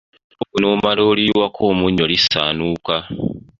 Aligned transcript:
EKkovu 0.33 0.57
n’omala 0.59 1.01
oliyiwako 1.11 1.59
omunnyo 1.71 2.05
lisaanuuka. 2.11 2.95